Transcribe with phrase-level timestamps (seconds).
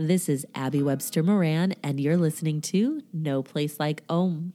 [0.00, 4.52] This is Abby Webster Moran, and you're listening to No Place Like Home.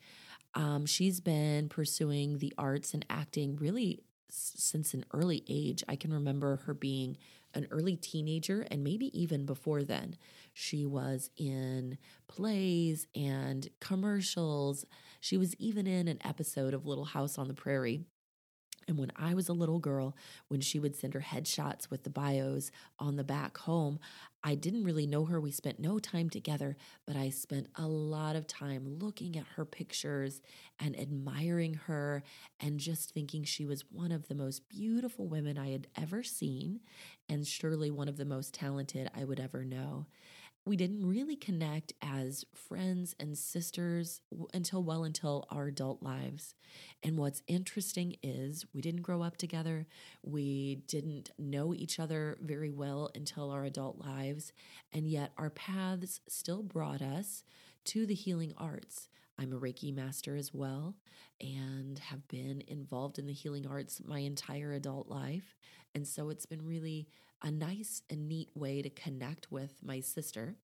[0.55, 5.83] Um, she's been pursuing the arts and acting really since an early age.
[5.87, 7.17] I can remember her being
[7.53, 10.17] an early teenager and maybe even before then.
[10.53, 11.97] She was in
[12.27, 14.85] plays and commercials.
[15.19, 18.05] She was even in an episode of Little House on the Prairie.
[18.87, 20.15] And when I was a little girl,
[20.47, 23.99] when she would send her headshots with the bios on the back home,
[24.43, 25.39] I didn't really know her.
[25.39, 26.75] We spent no time together,
[27.07, 30.41] but I spent a lot of time looking at her pictures
[30.79, 32.23] and admiring her
[32.59, 36.81] and just thinking she was one of the most beautiful women I had ever seen
[37.29, 40.07] and surely one of the most talented I would ever know
[40.65, 44.21] we didn't really connect as friends and sisters
[44.53, 46.55] until well until our adult lives.
[47.03, 49.87] And what's interesting is we didn't grow up together.
[50.23, 54.53] We didn't know each other very well until our adult lives.
[54.93, 57.43] And yet our paths still brought us
[57.85, 59.09] to the healing arts.
[59.37, 60.95] I'm a Reiki master as well
[61.41, 65.57] and have been involved in the healing arts my entire adult life.
[65.93, 67.07] And so it's been really
[67.43, 70.55] a nice and neat way to connect with my sister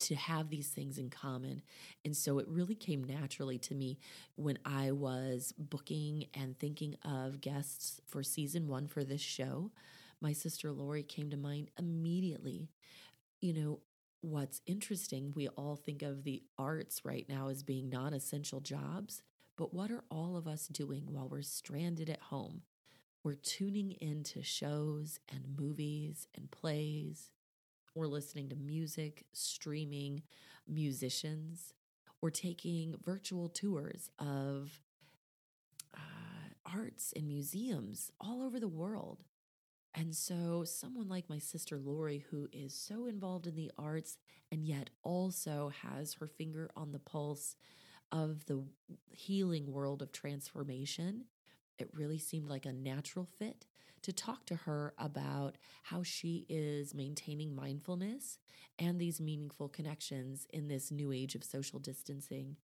[0.00, 1.62] to have these things in common.
[2.04, 3.98] And so it really came naturally to me
[4.36, 9.72] when I was booking and thinking of guests for season one for this show.
[10.20, 12.70] My sister Lori came to mind immediately.
[13.40, 13.80] You know,
[14.20, 19.22] what's interesting, we all think of the arts right now as being non essential jobs,
[19.56, 22.62] but what are all of us doing while we're stranded at home?
[23.24, 27.30] We're tuning into shows and movies and plays.
[27.94, 30.22] We're listening to music, streaming
[30.68, 31.74] musicians.
[32.20, 34.80] We're taking virtual tours of
[35.94, 35.98] uh,
[36.64, 39.24] arts and museums all over the world.
[39.94, 44.16] And so, someone like my sister Lori, who is so involved in the arts
[44.52, 47.56] and yet also has her finger on the pulse
[48.12, 48.62] of the
[49.10, 51.24] healing world of transformation,
[51.78, 53.66] it really seemed like a natural fit
[54.02, 58.38] to talk to her about how she is maintaining mindfulness
[58.78, 62.56] and these meaningful connections in this new age of social distancing.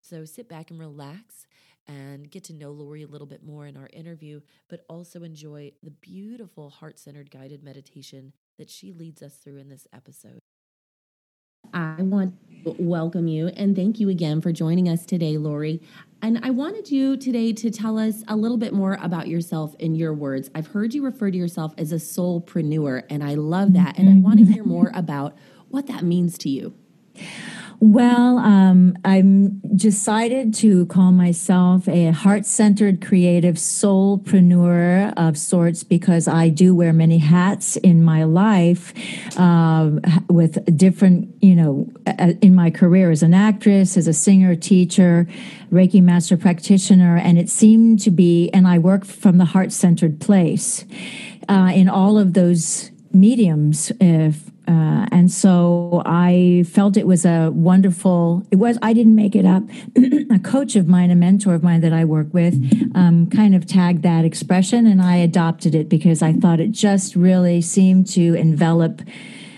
[0.00, 1.46] So sit back and relax
[1.86, 5.72] and get to know Lori a little bit more in our interview, but also enjoy
[5.82, 10.40] the beautiful heart centered guided meditation that she leads us through in this episode.
[11.72, 12.34] I want
[12.64, 15.80] to welcome you and thank you again for joining us today, Lori.
[16.22, 19.94] And I wanted you today to tell us a little bit more about yourself in
[19.94, 20.50] your words.
[20.54, 23.98] I've heard you refer to yourself as a soulpreneur, and I love that.
[23.98, 24.70] And I want to hear mm-hmm.
[24.70, 25.36] more about
[25.68, 26.74] what that means to you.
[27.82, 36.28] Well, um, I'm decided to call myself a heart centered creative soulpreneur of sorts because
[36.28, 38.92] I do wear many hats in my life
[39.38, 39.92] uh,
[40.28, 41.90] with different, you know,
[42.42, 45.26] in my career as an actress, as a singer, teacher,
[45.72, 47.16] Reiki master practitioner.
[47.16, 50.84] And it seemed to be, and I work from the heart centered place
[51.48, 53.90] uh, in all of those mediums.
[54.00, 59.34] If uh, and so I felt it was a wonderful, it was, I didn't make
[59.34, 59.64] it up.
[60.30, 62.54] a coach of mine, a mentor of mine that I work with,
[62.94, 67.16] um, kind of tagged that expression and I adopted it because I thought it just
[67.16, 69.02] really seemed to envelop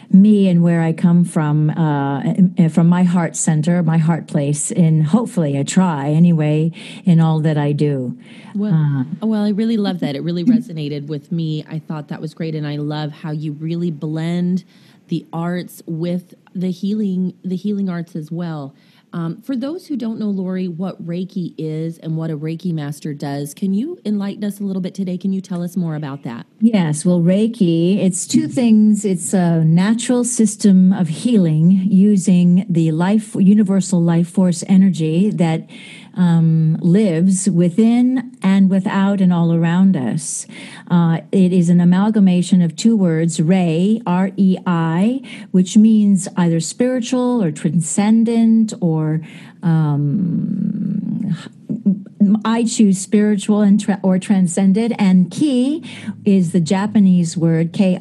[0.08, 5.04] me and where I come from, uh, from my heart center, my heart place, and
[5.04, 6.72] hopefully I try anyway
[7.04, 8.18] in all that I do.
[8.54, 10.14] Well, uh, well, I really love that.
[10.14, 11.64] It really resonated with me.
[11.68, 14.64] I thought that was great, and I love how you really blend
[15.12, 18.74] the arts with the healing the healing arts as well.
[19.12, 23.12] Um, for those who don't know, Lori, what Reiki is and what a Reiki master
[23.12, 25.18] does, can you enlighten us a little bit today?
[25.18, 26.46] Can you tell us more about that?
[26.60, 27.04] Yes.
[27.04, 29.04] Well, Reiki, it's two things.
[29.04, 35.68] It's a natural system of healing using the life, universal life force energy that
[36.14, 40.46] um, lives within and without and all around us.
[40.90, 46.60] Uh, it is an amalgamation of two words, Rei, R E I, which means either
[46.60, 49.20] spiritual or transcendent or.
[49.62, 51.34] Um,
[52.44, 55.82] I choose spiritual and tra- or transcended, and ki
[56.24, 57.98] is the Japanese word ki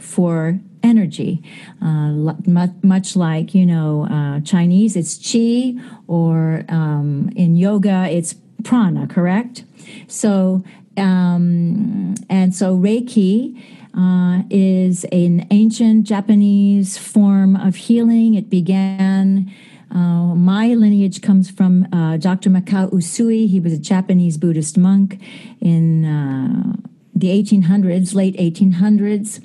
[0.00, 1.42] for energy.
[1.80, 2.34] Uh,
[2.82, 5.74] much like, you know, uh, Chinese, it's chi,
[6.06, 8.34] or um, in yoga, it's
[8.64, 9.64] prana, correct?
[10.06, 10.64] So,
[10.96, 13.60] um, and so Reiki
[13.96, 18.34] uh, is an ancient Japanese form of healing.
[18.34, 19.52] It began.
[19.90, 22.48] Uh, my lineage comes from uh, Dr.
[22.48, 23.46] Mikao Usui.
[23.46, 25.20] He was a Japanese Buddhist monk
[25.60, 26.72] in uh,
[27.14, 29.44] the 1800s, late 1800s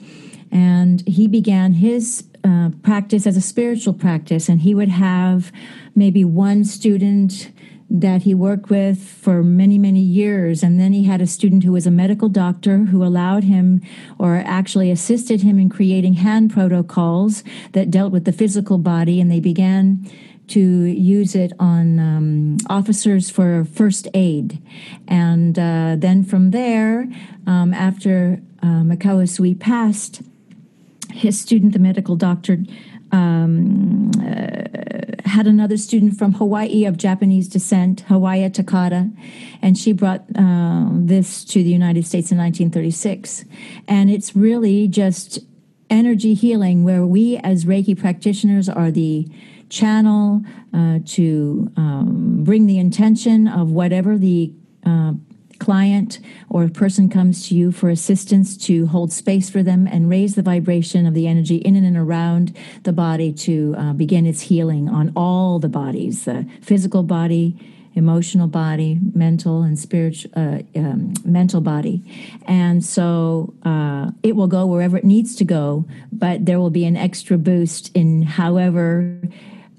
[0.51, 4.49] and he began his uh, practice as a spiritual practice.
[4.49, 5.51] And he would have
[5.95, 7.51] maybe one student
[7.89, 10.63] that he worked with for many many years.
[10.63, 13.81] And then he had a student who was a medical doctor who allowed him
[14.19, 19.21] or actually assisted him in creating hand protocols that dealt with the physical body.
[19.21, 20.09] And they began
[20.47, 24.61] to use it on um, officers for first aid.
[25.07, 27.07] And uh, then from there,
[27.45, 30.21] um, after uh, Mikao Usui passed,
[31.17, 32.59] his student, the medical doctor,
[33.11, 39.09] um, uh, had another student from Hawaii of Japanese descent, Hawayo Takata,
[39.61, 43.45] and she brought uh, this to the United States in 1936.
[43.87, 45.39] And it's really just
[45.89, 49.27] energy healing where we as Reiki practitioners are the
[49.69, 50.43] channel
[50.73, 54.51] uh, to um, bring the intention of whatever the
[54.85, 55.13] uh,
[55.59, 56.19] client
[56.49, 60.35] or a person comes to you for assistance to hold space for them and raise
[60.35, 64.89] the vibration of the energy in and around the body to uh, begin its healing
[64.89, 67.55] on all the bodies the physical body
[67.97, 72.03] emotional body mental and spiritual uh, um, mental body.
[72.45, 76.85] And so uh, it will go wherever it needs to go but there will be
[76.85, 79.19] an extra boost in however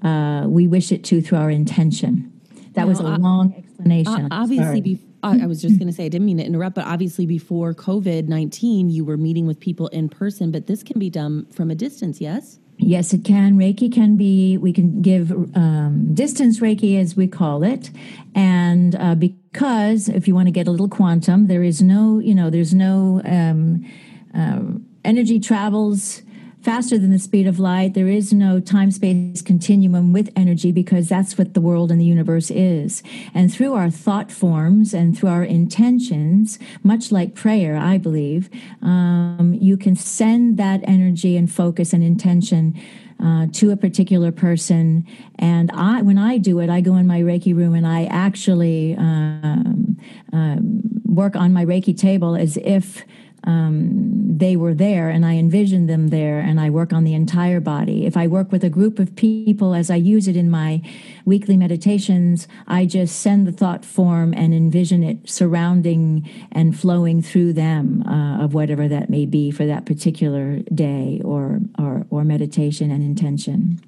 [0.03, 2.31] uh, we wish it to through our intention.
[2.73, 4.27] That was a long explanation.
[4.31, 7.73] obviously I was just going to say, I didn't mean to interrupt, but obviously before
[7.73, 11.69] COVID 19, you were meeting with people in person, but this can be done from
[11.69, 12.59] a distance, yes?
[12.77, 13.57] Yes, it can.
[13.57, 17.91] Reiki can be, we can give um, distance Reiki as we call it.
[18.33, 22.33] And uh, because if you want to get a little quantum, there is no, you
[22.33, 23.85] know, there's no um,
[24.33, 24.61] uh,
[25.03, 26.21] energy travels
[26.61, 27.93] faster than the speed of light.
[27.93, 32.05] There is no time space continuum with energy because that's what the world and the
[32.05, 33.01] universe is.
[33.33, 38.49] And through our thought forms and through our intentions, much like prayer, I believe,
[38.81, 42.79] um, you can send that energy and focus and intention.
[43.21, 45.05] Uh, to a particular person,
[45.37, 48.95] and I, when I do it, I go in my Reiki room and I actually
[48.97, 49.97] um,
[50.31, 53.03] um, work on my Reiki table as if
[53.43, 57.59] um, they were there and I envision them there and I work on the entire
[57.59, 58.05] body.
[58.05, 60.81] If I work with a group of people as I use it in my
[61.25, 67.53] weekly meditations, I just send the thought form and envision it surrounding and flowing through
[67.53, 72.91] them uh, of whatever that may be for that particular day or, or, or meditation
[72.91, 73.81] and intention.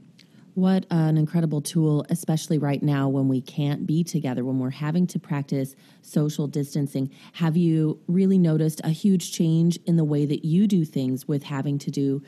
[0.53, 5.07] What an incredible tool, especially right now when we can't be together, when we're having
[5.07, 7.09] to practice social distancing.
[7.33, 11.43] Have you really noticed a huge change in the way that you do things with
[11.43, 12.21] having to do,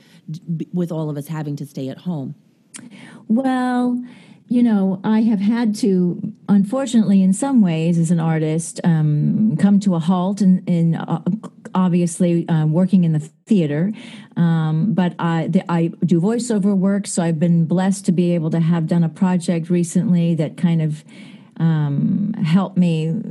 [0.72, 2.36] with all of us having to stay at home?
[3.27, 4.01] Well,
[4.48, 9.80] you know, I have had to, unfortunately, in some ways, as an artist, um, come
[9.82, 11.22] to a halt in, in uh,
[11.75, 13.92] obviously uh, working in the theater.
[14.36, 18.50] Um, but I, the, I do voiceover work, so I've been blessed to be able
[18.51, 21.03] to have done a project recently that kind of
[21.58, 23.22] um, helped me,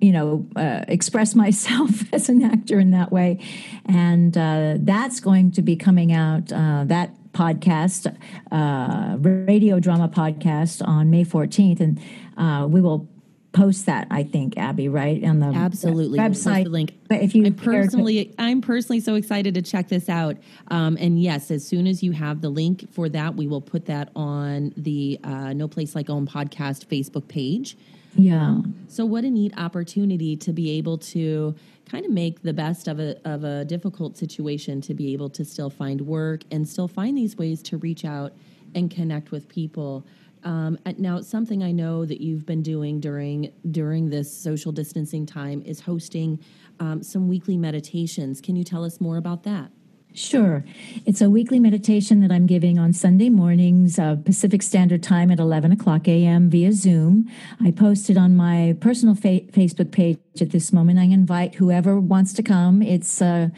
[0.00, 3.40] you know, uh, express myself as an actor in that way.
[3.84, 6.52] And uh, that's going to be coming out.
[6.52, 8.16] Uh, that podcast,
[8.50, 11.80] uh, radio drama podcast on May 14th.
[11.80, 12.00] And
[12.36, 13.08] uh, we will
[13.56, 15.22] post that, I think, Abby, right?
[15.24, 16.18] On the Absolutely.
[16.18, 16.64] website.
[16.64, 16.94] the link.
[17.08, 20.36] But if you I'm personally, I'm personally so excited to check this out.
[20.68, 23.86] Um, and yes, as soon as you have the link for that, we will put
[23.86, 27.78] that on the uh, No Place Like Home podcast Facebook page.
[28.14, 28.58] Yeah.
[28.88, 31.54] So what a neat opportunity to be able to
[31.90, 35.44] kind of make the best of a of a difficult situation to be able to
[35.44, 38.32] still find work and still find these ways to reach out
[38.74, 40.04] and connect with people.
[40.46, 45.60] Um, now, something I know that you've been doing during during this social distancing time
[45.66, 46.38] is hosting
[46.78, 48.40] um, some weekly meditations.
[48.40, 49.72] Can you tell us more about that?
[50.14, 50.64] Sure.
[51.04, 55.38] It's a weekly meditation that I'm giving on Sunday mornings, uh, Pacific Standard Time at
[55.38, 56.48] 11 o'clock a.m.
[56.48, 57.28] via Zoom.
[57.62, 61.00] I post it on my personal fa- Facebook page at this moment.
[61.00, 62.80] I invite whoever wants to come.
[62.80, 63.52] It's a,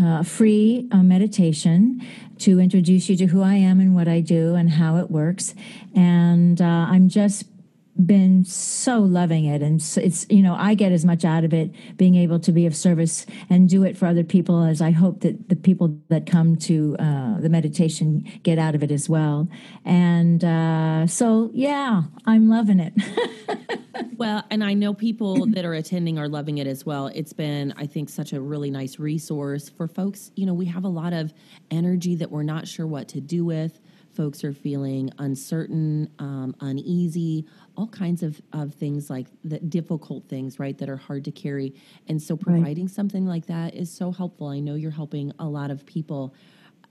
[0.00, 2.00] a free uh, meditation
[2.38, 5.54] to introduce you to who I am and what I do and how it works.
[5.94, 7.44] And uh, I'm just
[8.04, 9.62] been so loving it.
[9.62, 12.66] And it's you know i get as much out of it being able to be
[12.66, 16.26] of service and do it for other people as i hope that the people that
[16.26, 19.48] come to uh, the meditation get out of it as well.
[19.84, 22.92] And uh, so yeah i'm loving it.
[24.18, 27.08] Well and i know people that are attending are loving it as well.
[27.08, 30.30] It's been i think such a really nice resource for folks.
[30.36, 31.32] You know we have a lot of
[31.70, 33.80] energy that we're not sure what to do with.
[34.16, 40.58] Folks are feeling uncertain, um, uneasy, all kinds of, of things like the difficult things,
[40.58, 41.74] right, that are hard to carry.
[42.08, 42.94] And so providing right.
[42.94, 44.48] something like that is so helpful.
[44.48, 46.34] I know you're helping a lot of people.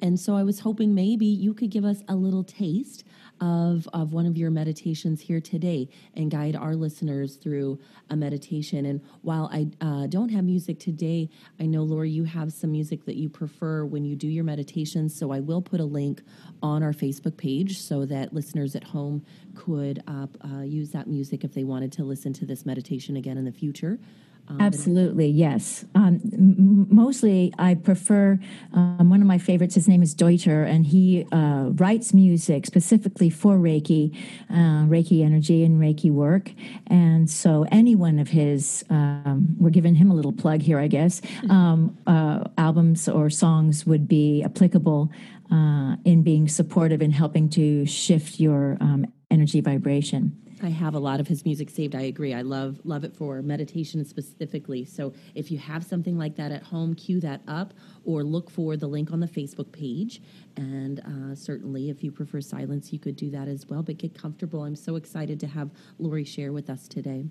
[0.01, 3.03] And so I was hoping maybe you could give us a little taste
[3.41, 8.85] of, of one of your meditations here today and guide our listeners through a meditation.
[8.85, 13.05] And while I uh, don't have music today, I know, Lori, you have some music
[13.05, 15.17] that you prefer when you do your meditations.
[15.17, 16.21] So I will put a link
[16.61, 19.25] on our Facebook page so that listeners at home
[19.55, 23.37] could uh, uh, use that music if they wanted to listen to this meditation again
[23.37, 23.99] in the future.
[24.47, 25.85] Um, Absolutely, yes.
[25.95, 28.39] Um, m- mostly, I prefer
[28.73, 29.73] um, one of my favorites.
[29.73, 34.15] His name is Deuter, and he uh, writes music specifically for Reiki,
[34.49, 36.51] uh, Reiki energy, and Reiki work.
[36.87, 40.87] And so, any one of his, um, we're giving him a little plug here, I
[40.87, 41.51] guess, mm-hmm.
[41.51, 45.11] um, uh, albums or songs would be applicable
[45.51, 50.39] uh, in being supportive in helping to shift your um, energy vibration.
[50.63, 51.95] I have a lot of his music saved.
[51.95, 52.33] I agree.
[52.33, 54.85] I love love it for meditation specifically.
[54.85, 57.73] So if you have something like that at home, cue that up
[58.05, 60.21] or look for the link on the Facebook page.
[60.55, 63.83] And uh, certainly, if you prefer silence, you could do that as well.
[63.83, 64.63] But get comfortable.
[64.63, 67.25] I'm so excited to have Lori share with us today.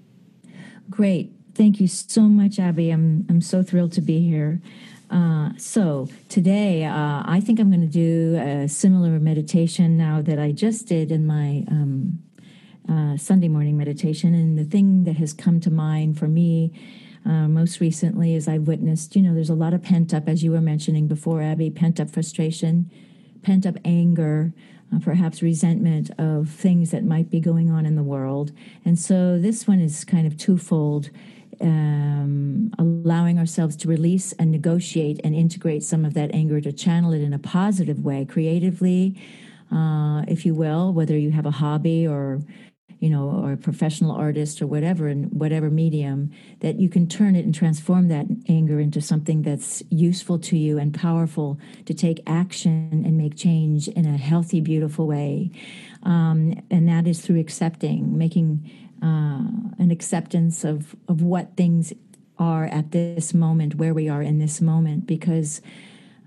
[0.91, 1.33] Great.
[1.55, 2.91] Thank you so much, Abby.
[2.91, 4.61] I'm I'm so thrilled to be here.
[5.11, 10.39] Uh, so today, uh, I think I'm going to do a similar meditation now that
[10.39, 12.19] I just did in my um,
[12.89, 14.35] uh, Sunday morning meditation.
[14.35, 16.73] And the thing that has come to mind for me
[17.27, 20.45] uh, most recently is I've witnessed, you know, there's a lot of pent up, as
[20.45, 22.91] you were mentioning before, Abby, pent up frustration,
[23.43, 24.53] pent up anger,
[24.95, 28.53] uh, perhaps resentment of things that might be going on in the world.
[28.85, 31.11] And so this one is kind of twofold.
[31.61, 37.13] Um, allowing ourselves to release and negotiate and integrate some of that anger to channel
[37.13, 39.17] it in a positive way, creatively,
[39.71, 42.41] uh, if you will, whether you have a hobby or
[43.01, 47.37] you know, or a professional artist or whatever, in whatever medium, that you can turn
[47.37, 52.23] it and transform that anger into something that's useful to you and powerful to take
[52.27, 55.51] action and make change in a healthy, beautiful way.
[56.03, 58.71] Um, and that is through accepting, making
[59.03, 59.49] uh,
[59.79, 61.93] an acceptance of, of what things
[62.39, 65.61] are at this moment, where we are in this moment, because,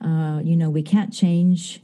[0.02, 1.82] uh, you know, we can't change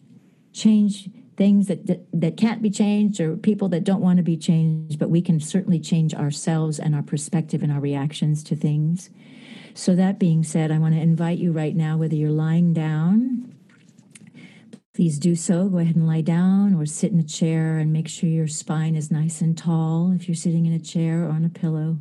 [0.54, 4.38] change things that, that, that can't be changed or people that don't want to be
[4.38, 9.10] changed, but we can certainly change ourselves and our perspective and our reactions to things.
[9.74, 13.56] So, that being said, I want to invite you right now, whether you're lying down,
[14.94, 15.68] please do so.
[15.68, 18.96] Go ahead and lie down or sit in a chair and make sure your spine
[18.96, 21.98] is nice and tall if you're sitting in a chair or on a pillow.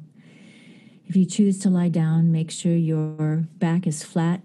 [1.07, 4.43] If you choose to lie down, make sure your back is flat,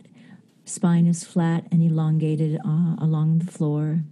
[0.63, 4.03] spine is flat and elongated uh, along the floor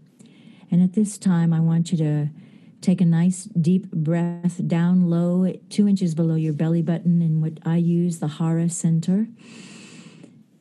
[0.75, 2.27] And at this time, I want you to
[2.81, 7.59] take a nice deep breath down low, two inches below your belly button, in what
[7.65, 9.29] I use the Hara Center,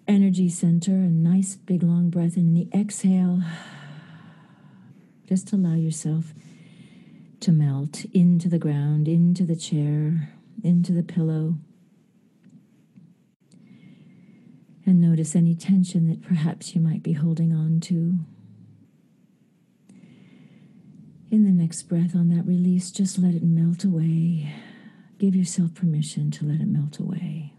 [0.06, 0.92] energy center.
[0.92, 2.36] A nice big long breath.
[2.36, 3.42] And in the exhale,
[5.28, 6.32] just allow yourself
[7.40, 11.56] to melt into the ground, into the chair, into the pillow.
[14.86, 18.18] And notice any tension that perhaps you might be holding on to.
[21.34, 24.54] In the next breath, on that release, just let it melt away.
[25.18, 27.54] Give yourself permission to let it melt away.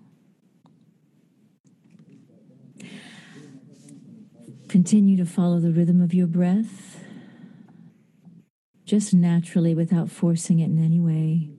[4.70, 7.04] Continue to follow the rhythm of your breath
[8.86, 11.50] just naturally without forcing it in any way,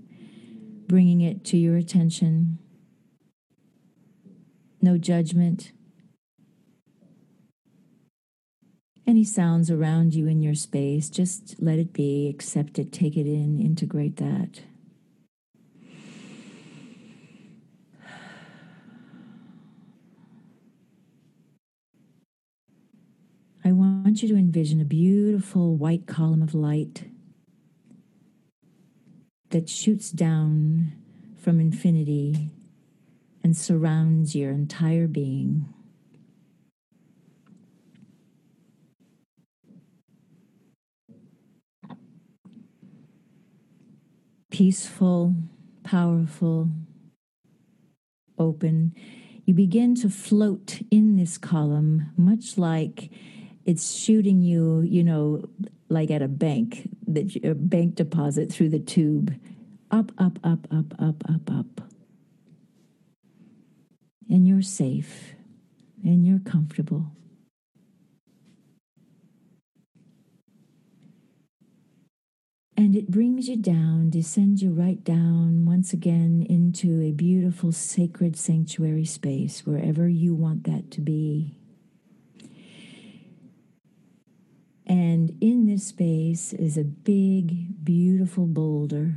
[0.88, 2.58] bringing it to your attention.
[4.80, 5.72] No judgment.
[9.06, 13.26] Any sounds around you in your space, just let it be, accept it, take it
[13.26, 14.62] in, integrate that.
[23.64, 27.04] I want you to envision a beautiful white column of light
[29.50, 30.92] that shoots down
[31.36, 32.50] from infinity
[33.44, 35.72] and surrounds your entire being.
[44.56, 45.34] Peaceful,
[45.84, 46.70] powerful,
[48.38, 48.94] open.
[49.44, 53.10] You begin to float in this column, much like
[53.66, 55.44] it's shooting you, you know,
[55.90, 59.38] like at a bank, that a bank deposit through the tube,
[59.90, 61.82] up, up, up, up, up, up, up.
[64.30, 65.34] And you're safe
[66.02, 67.15] and you're comfortable.
[72.86, 78.36] And it brings you down, descends you right down once again into a beautiful sacred
[78.36, 81.58] sanctuary space, wherever you want that to be.
[84.86, 89.16] And in this space is a big, beautiful boulder.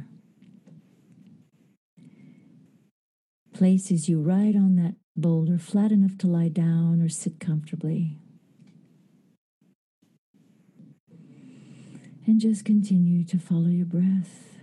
[3.53, 8.17] Places you right on that boulder, flat enough to lie down or sit comfortably.
[12.29, 14.59] And just continue to follow your breath.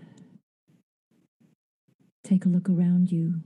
[2.23, 3.41] Take a look around you.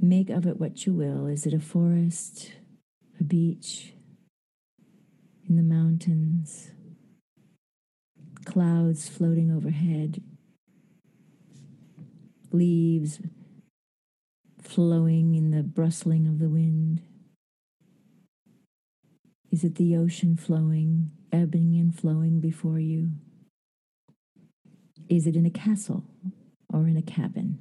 [0.00, 1.28] Make of it what you will.
[1.28, 2.50] Is it a forest,
[3.20, 3.92] a beach,
[5.48, 6.72] in the mountains,
[8.44, 10.20] clouds floating overhead,
[12.50, 13.20] leaves
[14.60, 17.02] flowing in the rustling of the wind?
[19.52, 23.10] Is it the ocean flowing, ebbing and flowing before you?
[25.08, 26.04] Is it in a castle
[26.72, 27.58] or in a cabin?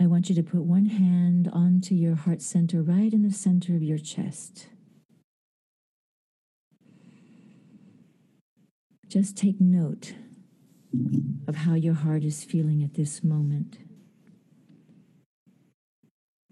[0.00, 3.74] I want you to put one hand onto your heart center, right in the center
[3.74, 4.66] of your chest.
[9.06, 10.14] Just take note
[11.46, 13.78] of how your heart is feeling at this moment.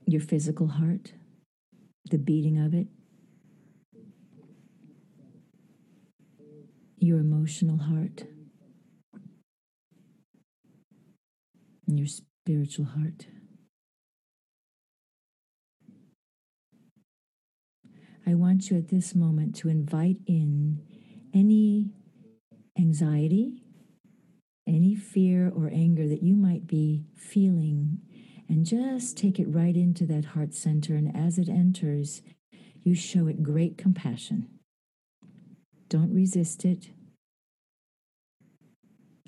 [0.07, 1.13] Your physical heart,
[2.11, 2.89] the beating of it,
[6.99, 8.25] your emotional heart,
[11.87, 13.27] and your spiritual heart.
[18.27, 20.81] I want you at this moment to invite in
[21.35, 21.91] any
[22.79, 23.63] anxiety,
[24.67, 27.99] any fear or anger that you might be feeling,
[28.53, 30.95] and just take it right into that heart center.
[30.95, 32.21] And as it enters,
[32.83, 34.47] you show it great compassion.
[35.89, 36.91] Don't resist it.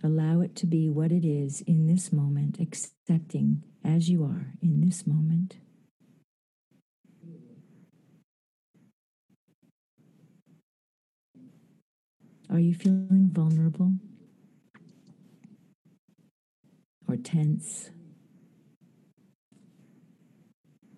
[0.03, 4.83] Allow it to be what it is in this moment, accepting as you are in
[4.83, 5.57] this moment.
[12.51, 13.95] Are you feeling vulnerable
[17.09, 17.89] or tense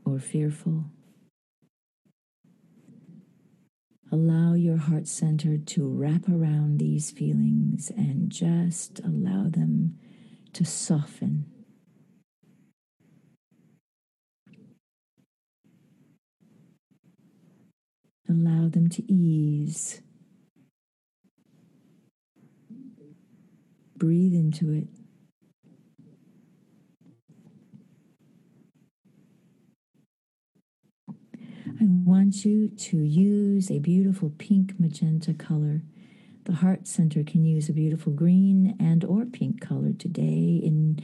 [0.07, 0.85] or fearful?
[4.13, 9.99] Allow your heart center to wrap around these feelings and just allow them
[10.53, 11.45] to soften.
[18.29, 20.03] Allow them to ease.
[23.97, 24.89] Breathe into it.
[31.79, 35.83] I want you to use a beautiful pink magenta color.
[36.45, 41.03] The heart center can use a beautiful green and or pink color today in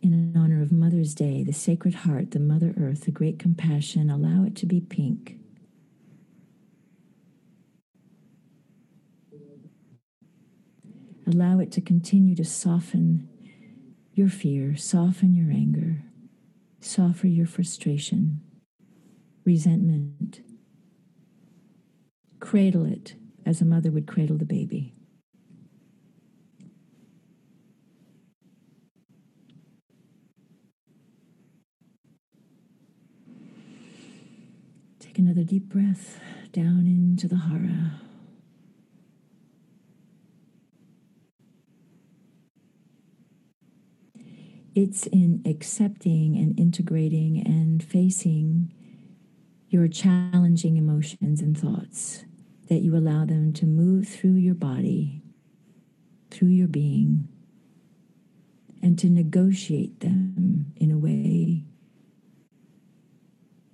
[0.00, 4.10] in honor of Mother's Day, the Sacred Heart, the Mother Earth, the Great Compassion.
[4.10, 5.36] Allow it to be pink.
[11.26, 13.28] Allow it to continue to soften
[14.14, 16.04] your fear, soften your anger,
[16.80, 18.40] soften your frustration,
[19.48, 20.42] resentment.
[22.38, 23.14] Cradle it
[23.46, 24.92] as a mother would cradle the baby.
[35.00, 36.20] Take another deep breath
[36.52, 38.02] down into the hara.
[44.74, 48.74] It's in accepting and integrating and facing
[49.68, 52.24] your challenging emotions and thoughts
[52.68, 55.22] that you allow them to move through your body,
[56.30, 57.28] through your being,
[58.82, 61.64] and to negotiate them in a way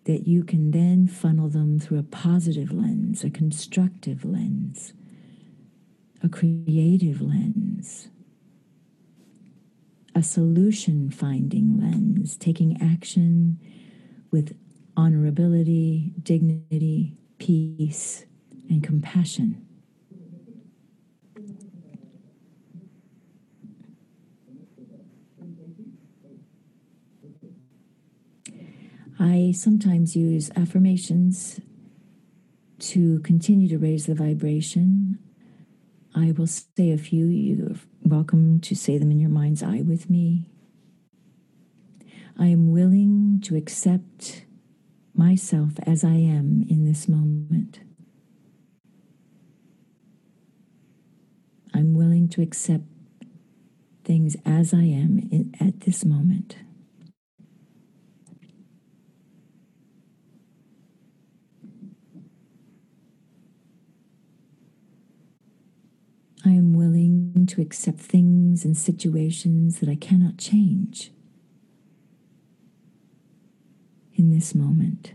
[0.04, 4.92] that you can then funnel them through a positive lens, a constructive lens,
[6.22, 8.08] a creative lens
[10.14, 13.58] a solution finding lens, taking action
[14.30, 14.56] with
[14.96, 18.24] honorability, dignity, peace,
[18.68, 19.64] and compassion.
[29.18, 31.60] I sometimes use affirmations
[32.80, 35.18] to continue to raise the vibration.
[36.14, 37.26] I will say a few.
[37.26, 40.50] You're welcome to say them in your mind's eye with me.
[42.38, 44.44] I am willing to accept
[45.14, 47.80] myself as I am in this moment.
[51.72, 52.84] I'm willing to accept
[54.04, 56.56] things as I am in, at this moment.
[66.46, 71.10] I am willing to accept things and situations that I cannot change
[74.24, 75.12] in this moment.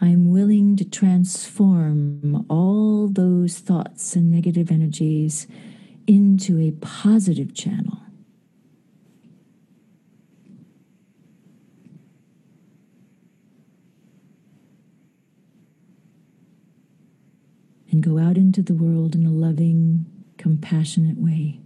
[0.00, 5.48] I am willing to transform all those thoughts and negative energies
[6.06, 8.05] into a positive channel.
[17.96, 20.04] And go out into the world in a loving,
[20.36, 21.58] compassionate way.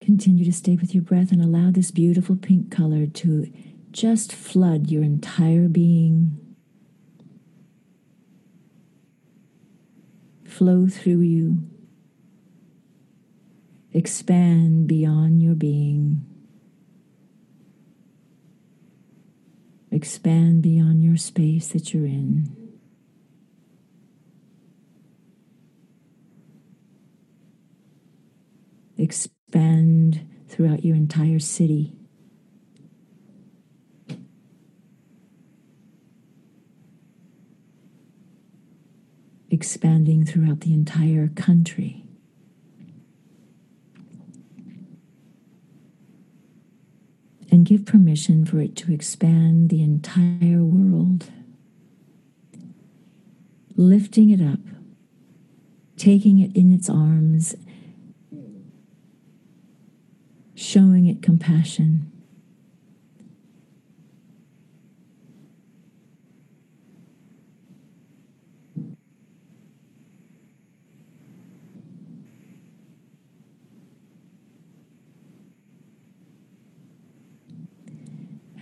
[0.00, 3.52] Continue to stay with your breath and allow this beautiful pink color to
[3.90, 6.38] just flood your entire being.
[10.46, 11.68] Flow through you
[13.96, 16.22] expand beyond your being.
[19.90, 22.54] Expand beyond your space that you're in.
[28.98, 31.94] Expand throughout your entire city.
[39.50, 42.05] Expanding throughout the entire country.
[47.56, 51.30] And give permission for it to expand the entire world.
[53.76, 54.58] Lifting it up,
[55.96, 57.54] taking it in its arms,
[60.54, 62.12] showing it compassion.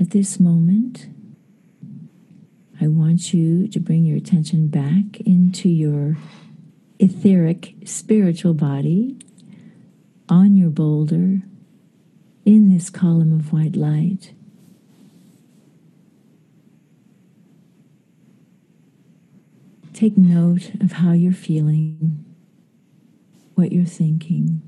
[0.05, 1.09] At this moment,
[2.79, 6.19] I want you to bring your attention back into your
[6.99, 9.17] etheric spiritual body
[10.29, 11.41] on your boulder
[12.45, 14.35] in this column of white light.
[19.95, 22.27] Take note of how you're feeling,
[23.55, 24.61] what you're thinking.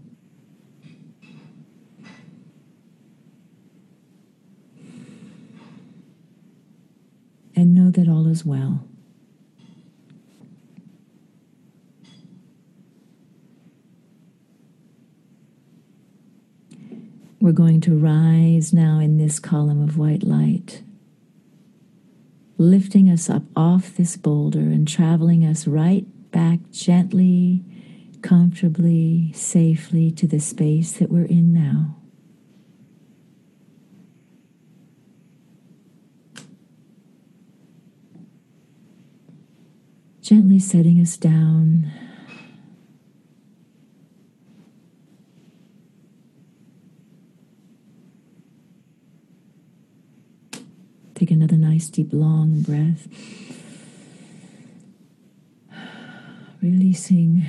[8.07, 8.87] That all is well.
[17.41, 20.83] We're going to rise now in this column of white light,
[22.59, 27.65] lifting us up off this boulder and traveling us right back gently,
[28.23, 31.97] comfortably, safely to the space that we're in now.
[40.27, 41.89] Gently setting us down
[51.15, 53.07] Take another nice, deep, long breath.
[56.61, 57.47] Releasing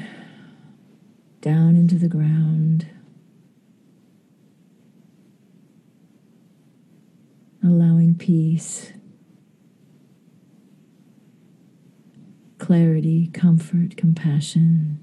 [1.41, 2.87] down into the ground.
[7.63, 8.93] Allowing peace,
[12.67, 14.99] clarity, comfort, compassion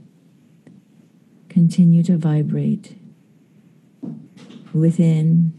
[1.49, 2.95] continue to vibrate
[4.75, 5.51] within,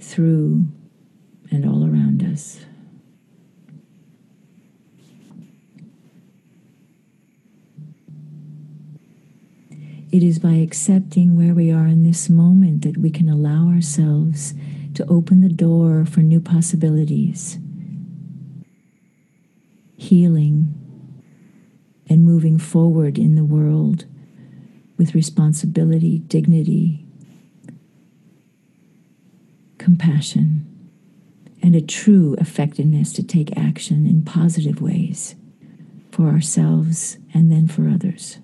[0.00, 0.66] through,
[1.52, 2.64] and all around us.
[10.10, 14.54] It is by accepting where we are in this moment that we can allow ourselves
[14.94, 17.58] to open the door for new possibilities,
[20.02, 20.74] healing,
[22.08, 24.04] and moving forward in the world
[24.98, 27.06] with responsibility, dignity,
[29.78, 30.68] compassion
[31.62, 35.34] and a true effectiveness to take action in positive ways
[36.10, 38.38] for ourselves and then for others.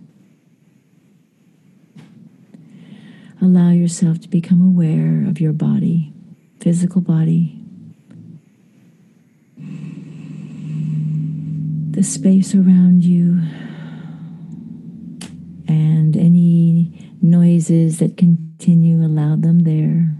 [3.40, 6.12] Allow yourself to become aware of your body,
[6.60, 7.57] physical body,
[11.90, 13.40] the space around you,
[15.66, 20.14] and any noises that continue, allow them there.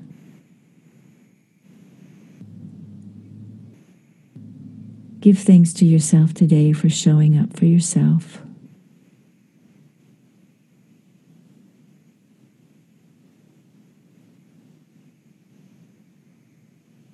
[5.20, 8.40] Give thanks to yourself today for showing up for yourself.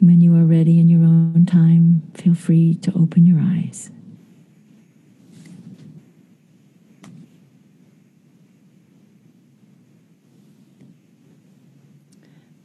[0.01, 3.91] When you are ready in your own time, feel free to open your eyes.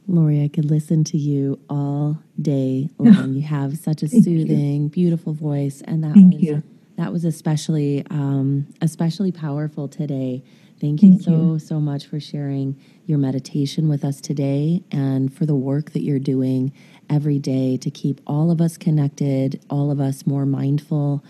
[0.10, 3.34] Lori, I could listen to you all day long.
[3.34, 4.89] you have such a soothing, you.
[4.89, 6.63] beautiful voice, and that Thank was you.
[6.98, 10.43] that was especially um, especially powerful today.
[10.82, 11.60] Thank you Thank so you.
[11.60, 16.19] so much for sharing your meditation with us today, and for the work that you're
[16.19, 16.74] doing
[17.10, 21.24] every day to keep all of us connected, all of us more mindful.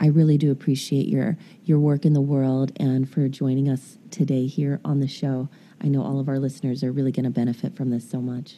[0.00, 4.46] I really do appreciate your your work in the world and for joining us today
[4.46, 5.48] here on the show.
[5.80, 8.56] I know all of our listeners are really going to benefit from this so much.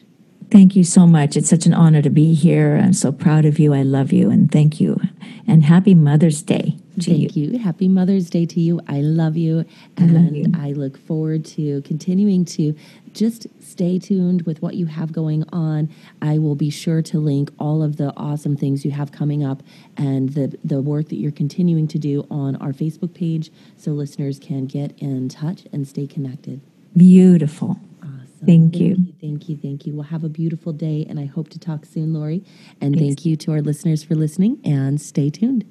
[0.49, 1.37] Thank you so much.
[1.37, 2.75] It's such an honor to be here.
[2.75, 3.73] I'm so proud of you.
[3.73, 4.99] I love you and thank you.
[5.47, 6.77] And happy Mother's Day.
[6.99, 7.51] Thank you.
[7.51, 7.59] you.
[7.59, 8.81] Happy Mother's Day to you.
[8.87, 9.63] I love you.
[9.95, 10.45] And I, love you.
[10.53, 12.75] I look forward to continuing to
[13.13, 15.89] just stay tuned with what you have going on.
[16.21, 19.63] I will be sure to link all of the awesome things you have coming up
[19.95, 24.37] and the, the work that you're continuing to do on our Facebook page so listeners
[24.37, 26.59] can get in touch and stay connected.
[26.95, 27.79] Beautiful.
[28.01, 28.27] Awesome.
[28.45, 28.95] Thank, thank you.
[28.95, 29.13] you.
[29.21, 29.57] Thank you.
[29.57, 29.95] Thank you.
[29.95, 32.43] Well, have a beautiful day, and I hope to talk soon, Lori.
[32.81, 32.99] And Thanks.
[32.99, 35.65] thank you to our listeners for listening, and stay tuned.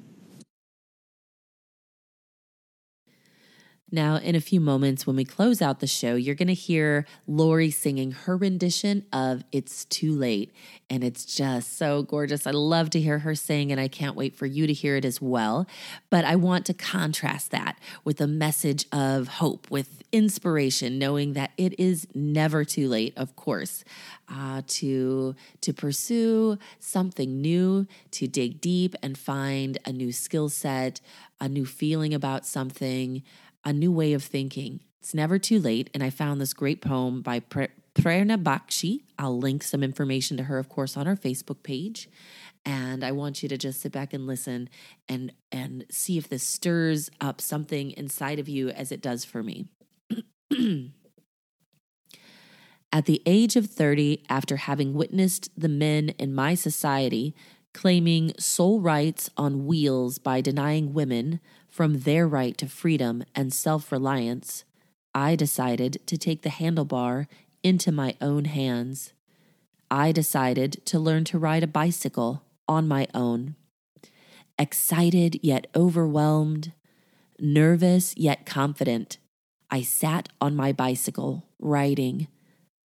[3.93, 7.05] Now, in a few moments, when we close out the show, you're going to hear
[7.27, 10.53] Lori singing her rendition of It's Too Late.
[10.89, 12.47] And it's just so gorgeous.
[12.47, 15.03] I love to hear her sing, and I can't wait for you to hear it
[15.03, 15.67] as well.
[16.09, 21.51] But I want to contrast that with a message of hope, with inspiration, knowing that
[21.57, 23.83] it is never too late, of course,
[24.29, 31.01] uh, to, to pursue something new, to dig deep and find a new skill set,
[31.41, 33.23] a new feeling about something
[33.63, 34.81] a new way of thinking.
[34.99, 35.89] It's never too late.
[35.93, 39.03] And I found this great poem by Pre- Prerna Bakshi.
[39.17, 42.09] I'll link some information to her, of course, on our Facebook page.
[42.63, 44.69] And I want you to just sit back and listen
[45.09, 49.41] and and see if this stirs up something inside of you as it does for
[49.41, 49.65] me.
[52.93, 57.33] At the age of 30, after having witnessed the men in my society
[57.73, 61.39] claiming sole rights on wheels by denying women
[61.71, 64.65] from their right to freedom and self reliance,
[65.15, 67.27] I decided to take the handlebar
[67.63, 69.13] into my own hands.
[69.89, 73.55] I decided to learn to ride a bicycle on my own.
[74.59, 76.71] excited yet overwhelmed,
[77.39, 79.17] nervous yet confident.
[79.71, 82.27] I sat on my bicycle, riding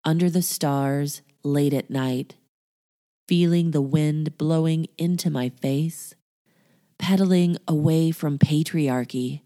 [0.04, 2.36] under the stars late at night,
[3.28, 6.14] feeling the wind blowing into my face,
[6.98, 9.42] pedaling away from patriarchy,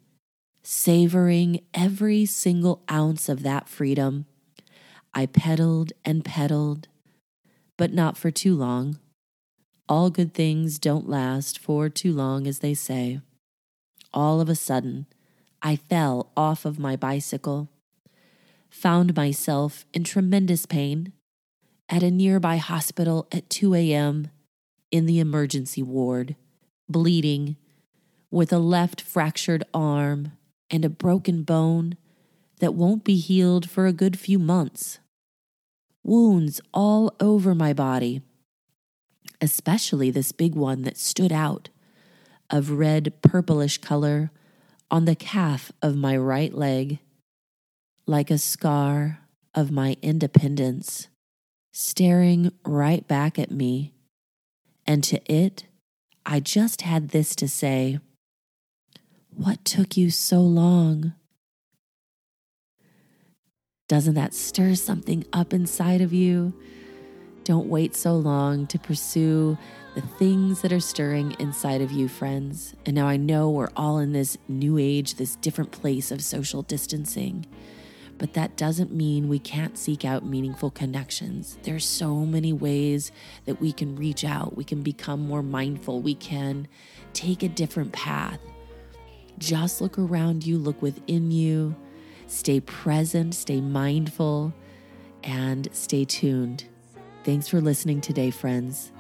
[0.62, 4.26] savoring every single ounce of that freedom.
[5.12, 6.88] I pedaled and pedaled,
[7.76, 8.98] but not for too long.
[9.88, 13.20] All good things don't last for too long, as they say.
[14.14, 15.06] All of a sudden,
[15.62, 17.68] I fell off of my bicycle,
[18.68, 21.12] found myself in tremendous pain
[21.88, 24.28] at a nearby hospital at 2 a.m.
[24.92, 26.36] in the emergency ward,
[26.90, 27.57] bleeding,
[28.31, 30.33] with a left fractured arm
[30.70, 31.96] and a broken bone
[32.61, 35.00] that won't be healed for a good few months.
[36.05, 38.22] Wounds all over my body,
[39.40, 41.68] especially this big one that stood out
[42.48, 44.31] of red purplish color
[44.90, 46.98] on the calf of my right leg,
[48.07, 49.20] like a scar
[49.55, 51.09] of my independence,
[51.72, 53.92] staring right back at me.
[54.87, 55.64] And to it,
[56.32, 57.98] I just had this to say
[59.34, 61.14] What took you so long?
[63.88, 66.54] Doesn't that stir something up inside of you?
[67.42, 69.58] Don't wait so long to pursue
[69.96, 72.74] the things that are stirring inside of you, friends.
[72.86, 76.62] And now I know we're all in this new age, this different place of social
[76.62, 77.44] distancing.
[78.20, 81.56] But that doesn't mean we can't seek out meaningful connections.
[81.62, 83.12] There's so many ways
[83.46, 84.59] that we can reach out.
[84.59, 86.02] We can become more mindful.
[86.02, 86.68] We can
[87.14, 88.38] take a different path.
[89.38, 91.74] Just look around you, look within you,
[92.26, 94.52] stay present, stay mindful,
[95.24, 96.64] and stay tuned.
[97.24, 98.92] Thanks for listening today, friends.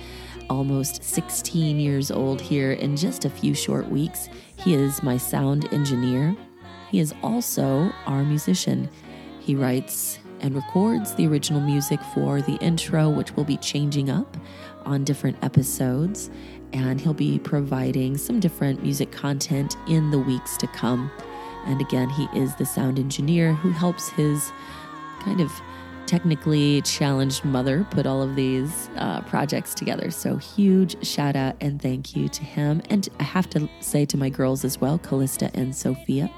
[0.51, 4.29] almost 16 years old here in just a few short weeks.
[4.59, 6.37] He is my sound engineer.
[6.91, 8.89] He is also our musician.
[9.41, 14.37] He writes and records the original music for the intro, which will be changing up
[14.85, 16.31] on different episodes.
[16.73, 21.11] And he'll be providing some different music content in the weeks to come.
[21.67, 24.53] And again, he is the sound engineer who helps his
[25.21, 25.51] kind of
[26.07, 30.11] technically challenged mother put all of these uh, projects together.
[30.11, 32.83] So, huge shout out and thank you to him.
[32.91, 36.31] And I have to say to my girls as well, Callista and Sophia.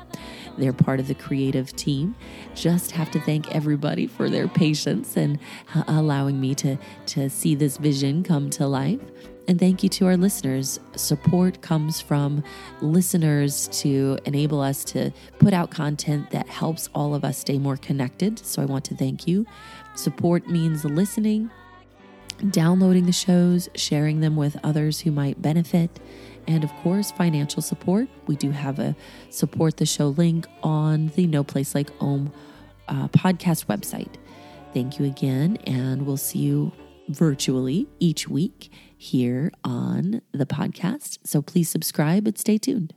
[0.57, 2.17] They're part of the creative team.
[2.55, 5.39] Just have to thank everybody for their patience and
[5.75, 6.77] uh, allowing me to,
[7.07, 9.01] to see this vision come to life.
[9.49, 10.79] And thank you to our listeners.
[10.95, 12.45] Support comes from
[12.83, 17.79] listeners to enable us to put out content that helps all of us stay more
[17.79, 18.39] connected.
[18.41, 19.47] So I want to thank you.
[19.95, 21.51] Support means listening,
[22.51, 25.99] downloading the shows, sharing them with others who might benefit,
[26.47, 28.07] and of course, financial support.
[28.27, 28.95] We do have a
[29.31, 32.33] support the show link on the No Place Like Om
[32.87, 34.15] uh, podcast website.
[34.75, 36.73] Thank you again, and we'll see you
[37.09, 41.19] virtually each week here on the podcast.
[41.25, 42.93] So please subscribe and stay tuned.